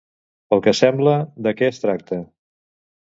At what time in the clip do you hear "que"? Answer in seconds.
0.67-0.73